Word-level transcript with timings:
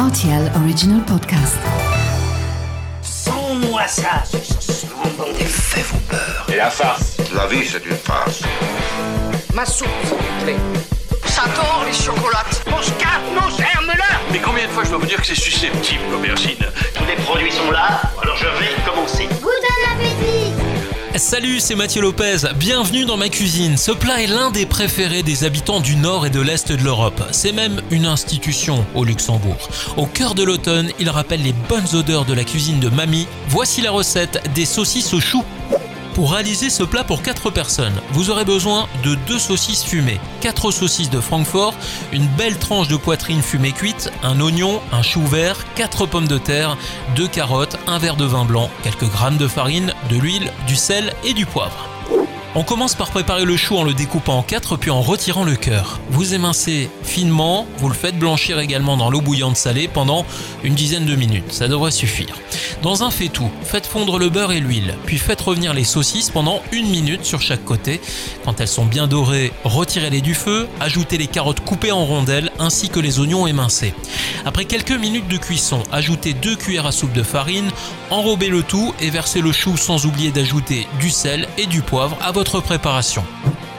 RTL 0.00 0.50
Original 0.56 1.02
Podcast. 1.04 1.58
Sans-moi 3.02 3.86
ça, 3.86 4.22
ce 4.24 4.86
moment 4.86 5.30
des 5.38 5.44
faits 5.44 5.84
vous 5.92 5.98
peur. 6.08 6.46
Et 6.48 6.56
la 6.56 6.70
farce 6.70 7.18
La 7.34 7.46
vie, 7.46 7.66
c'est 7.66 7.84
une 7.84 7.96
farce. 7.96 8.40
Ma 9.52 9.66
soupe, 9.66 9.88
s'il 10.04 10.16
vous 10.16 10.44
plaît. 10.44 10.56
J'adore 11.26 11.84
les 11.86 11.92
chocolates. 11.92 12.64
Mon 12.70 12.80
scarpe, 12.80 13.24
nos 13.34 13.50
germes-là 13.50 14.20
Mais 14.32 14.38
combien 14.38 14.66
de 14.66 14.70
fois 14.70 14.84
je 14.84 14.88
dois 14.88 15.00
vous 15.00 15.06
dire 15.06 15.20
que 15.20 15.26
c'est 15.26 15.34
susceptible, 15.34 16.04
l'aubergine? 16.10 16.56
Tous 16.94 17.04
les 17.04 17.16
produits 17.16 17.52
sont 17.52 17.70
là, 17.70 18.00
Salut, 21.16 21.58
c'est 21.58 21.74
Mathieu 21.74 22.00
Lopez. 22.00 22.36
Bienvenue 22.54 23.04
dans 23.04 23.16
ma 23.16 23.28
cuisine. 23.28 23.76
Ce 23.76 23.90
plat 23.90 24.22
est 24.22 24.28
l'un 24.28 24.52
des 24.52 24.64
préférés 24.64 25.24
des 25.24 25.42
habitants 25.42 25.80
du 25.80 25.96
nord 25.96 26.24
et 26.24 26.30
de 26.30 26.40
l'est 26.40 26.70
de 26.70 26.82
l'Europe. 26.82 27.20
C'est 27.32 27.52
même 27.52 27.82
une 27.90 28.06
institution 28.06 28.86
au 28.94 29.04
Luxembourg. 29.04 29.68
Au 29.96 30.06
cœur 30.06 30.36
de 30.36 30.44
l'automne, 30.44 30.90
il 31.00 31.10
rappelle 31.10 31.42
les 31.42 31.52
bonnes 31.68 31.94
odeurs 31.94 32.24
de 32.24 32.32
la 32.32 32.44
cuisine 32.44 32.78
de 32.78 32.88
mamie. 32.88 33.26
Voici 33.48 33.82
la 33.82 33.90
recette 33.90 34.40
des 34.54 34.64
saucisses 34.64 35.12
au 35.12 35.20
chou. 35.20 35.42
Pour 36.14 36.32
réaliser 36.32 36.70
ce 36.70 36.82
plat 36.82 37.04
pour 37.04 37.22
4 37.22 37.50
personnes, 37.50 38.00
vous 38.10 38.30
aurez 38.30 38.44
besoin 38.44 38.88
de 39.04 39.14
2 39.14 39.38
saucisses 39.38 39.84
fumées, 39.84 40.20
4 40.40 40.70
saucisses 40.70 41.10
de 41.10 41.20
Francfort, 41.20 41.74
une 42.12 42.26
belle 42.26 42.58
tranche 42.58 42.88
de 42.88 42.96
poitrine 42.96 43.42
fumée 43.42 43.72
cuite, 43.72 44.10
un 44.22 44.40
oignon, 44.40 44.80
un 44.92 45.02
chou 45.02 45.24
vert, 45.24 45.64
4 45.76 46.06
pommes 46.06 46.28
de 46.28 46.38
terre, 46.38 46.76
2 47.14 47.28
carottes, 47.28 47.78
un 47.86 47.98
verre 47.98 48.16
de 48.16 48.24
vin 48.24 48.44
blanc, 48.44 48.70
quelques 48.82 49.08
grammes 49.08 49.38
de 49.38 49.48
farine, 49.48 49.94
de 50.10 50.16
l'huile, 50.16 50.52
du 50.66 50.76
sel 50.76 51.14
et 51.24 51.32
du 51.32 51.46
poivre. 51.46 51.88
On 52.56 52.64
commence 52.64 52.96
par 52.96 53.10
préparer 53.10 53.44
le 53.44 53.56
chou 53.56 53.76
en 53.76 53.84
le 53.84 53.94
découpant 53.94 54.38
en 54.38 54.42
quatre 54.42 54.76
puis 54.76 54.90
en 54.90 55.02
retirant 55.02 55.44
le 55.44 55.54
cœur. 55.54 56.00
Vous 56.10 56.34
émincez 56.34 56.90
finement, 57.04 57.64
vous 57.78 57.88
le 57.88 57.94
faites 57.94 58.18
blanchir 58.18 58.58
également 58.58 58.96
dans 58.96 59.08
l'eau 59.08 59.20
bouillante 59.20 59.56
salée 59.56 59.86
pendant 59.86 60.26
une 60.64 60.74
dizaine 60.74 61.06
de 61.06 61.14
minutes, 61.14 61.52
ça 61.52 61.68
devrait 61.68 61.92
suffire. 61.92 62.34
Dans 62.82 63.04
un 63.04 63.12
faitout, 63.12 63.50
faites 63.62 63.86
fondre 63.86 64.18
le 64.18 64.30
beurre 64.30 64.50
et 64.50 64.58
l'huile, 64.58 64.96
puis 65.06 65.18
faites 65.18 65.40
revenir 65.40 65.74
les 65.74 65.84
saucisses 65.84 66.30
pendant 66.30 66.60
une 66.72 66.88
minute 66.88 67.24
sur 67.24 67.40
chaque 67.40 67.64
côté. 67.64 68.00
Quand 68.44 68.60
elles 68.60 68.66
sont 68.66 68.84
bien 68.84 69.06
dorées, 69.06 69.52
retirez-les 69.62 70.20
du 70.20 70.34
feu, 70.34 70.66
ajoutez 70.80 71.18
les 71.18 71.28
carottes 71.28 71.60
coupées 71.60 71.92
en 71.92 72.04
rondelles 72.04 72.50
ainsi 72.58 72.88
que 72.88 72.98
les 72.98 73.20
oignons 73.20 73.46
émincés. 73.46 73.94
Après 74.44 74.64
quelques 74.64 74.90
minutes 74.90 75.28
de 75.28 75.36
cuisson, 75.36 75.84
ajoutez 75.92 76.32
2 76.32 76.56
cuillères 76.56 76.86
à 76.86 76.92
soupe 76.92 77.12
de 77.12 77.22
farine, 77.22 77.70
enrobez 78.10 78.48
le 78.48 78.64
tout 78.64 78.92
et 79.00 79.10
versez 79.10 79.40
le 79.40 79.52
chou 79.52 79.76
sans 79.76 80.04
oublier 80.04 80.32
d'ajouter 80.32 80.88
du 80.98 81.10
sel 81.10 81.46
et 81.56 81.66
du 81.66 81.82
poivre 81.82 82.16
à 82.20 82.32
votre 82.32 82.39
préparation. 82.60 83.24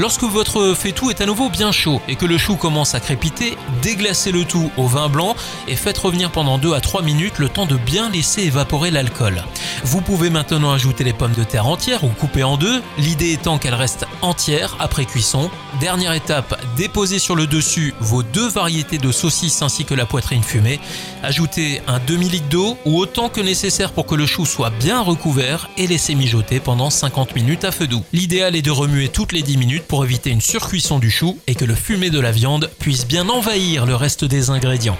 Lorsque 0.00 0.22
votre 0.22 0.72
faitout 0.72 1.10
est 1.10 1.20
à 1.20 1.26
nouveau 1.26 1.50
bien 1.50 1.72
chaud 1.72 2.00
et 2.08 2.16
que 2.16 2.24
le 2.24 2.38
chou 2.38 2.56
commence 2.56 2.94
à 2.94 3.00
crépiter, 3.00 3.58
déglacez 3.82 4.32
le 4.32 4.46
tout 4.46 4.70
au 4.78 4.86
vin 4.86 5.10
blanc 5.10 5.36
et 5.68 5.76
faites 5.76 5.98
revenir 5.98 6.30
pendant 6.30 6.56
2 6.56 6.72
à 6.72 6.80
3 6.80 7.02
minutes 7.02 7.38
le 7.38 7.50
temps 7.50 7.66
de 7.66 7.76
bien 7.76 8.08
laisser 8.08 8.44
évaporer 8.44 8.90
l'alcool. 8.90 9.44
Vous 9.84 10.00
pouvez 10.00 10.30
maintenant 10.30 10.72
ajouter 10.72 11.04
les 11.04 11.12
pommes 11.12 11.34
de 11.34 11.44
terre 11.44 11.66
entières 11.66 12.02
ou 12.04 12.08
coupées 12.08 12.44
en 12.44 12.56
deux, 12.56 12.82
l'idée 12.96 13.32
étant 13.32 13.58
qu'elles 13.58 13.74
restent 13.74 14.06
entières 14.22 14.74
après 14.80 15.04
cuisson. 15.04 15.50
Dernière 15.80 16.14
étape, 16.14 16.58
déposez 16.78 17.18
sur 17.18 17.36
le 17.36 17.46
dessus 17.46 17.92
vos 18.00 18.22
deux 18.22 18.48
variétés 18.48 18.96
de 18.96 19.12
saucisses 19.12 19.60
ainsi 19.60 19.84
que 19.84 19.92
la 19.92 20.06
poitrine 20.06 20.42
fumée. 20.42 20.80
Ajoutez 21.22 21.82
un 21.86 21.98
demi-litre 21.98 22.48
d'eau 22.48 22.78
ou 22.86 22.98
autant 22.98 23.28
que 23.28 23.42
nécessaire 23.42 23.92
pour 23.92 24.06
que 24.06 24.14
le 24.14 24.24
chou 24.24 24.46
soit 24.46 24.70
bien 24.70 25.02
recouvert 25.02 25.68
et 25.76 25.86
laissez 25.86 26.14
mijoter 26.14 26.58
pendant 26.58 26.88
50 26.88 27.34
minutes 27.34 27.64
à 27.64 27.70
feu 27.70 27.86
doux. 27.86 28.02
L'idéal 28.14 28.56
est 28.56 28.62
de 28.62 28.70
remuer 28.70 29.10
toutes 29.10 29.32
les 29.32 29.42
10 29.42 29.58
minutes 29.58 29.89
pour 29.90 30.04
éviter 30.04 30.30
une 30.30 30.40
surcuisson 30.40 31.00
du 31.00 31.10
chou 31.10 31.36
et 31.48 31.56
que 31.56 31.64
le 31.64 31.74
fumet 31.74 32.10
de 32.10 32.20
la 32.20 32.30
viande 32.30 32.70
puisse 32.78 33.08
bien 33.08 33.28
envahir 33.28 33.86
le 33.86 33.96
reste 33.96 34.24
des 34.24 34.48
ingrédients. 34.48 34.96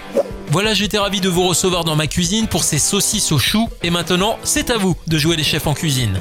Voilà, 0.50 0.74
j'étais 0.74 0.98
ravi 0.98 1.20
de 1.20 1.28
vous 1.28 1.46
recevoir 1.46 1.84
dans 1.84 1.94
ma 1.94 2.08
cuisine 2.08 2.48
pour 2.48 2.64
ces 2.64 2.80
saucisses 2.80 3.30
au 3.30 3.38
chou 3.38 3.68
et 3.84 3.90
maintenant, 3.90 4.36
c'est 4.42 4.68
à 4.68 4.78
vous 4.78 4.96
de 5.06 5.16
jouer 5.16 5.36
les 5.36 5.44
chefs 5.44 5.68
en 5.68 5.74
cuisine. 5.74 6.20